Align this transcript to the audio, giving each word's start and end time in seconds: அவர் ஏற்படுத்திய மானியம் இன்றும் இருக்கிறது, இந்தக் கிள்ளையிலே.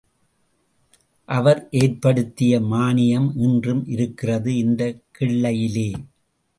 அவர் 1.25 1.67
ஏற்படுத்திய 1.71 2.59
மானியம் 2.59 3.31
இன்றும் 3.35 3.87
இருக்கிறது, 3.87 4.55
இந்தக் 4.55 5.03
கிள்ளையிலே. 5.19 5.93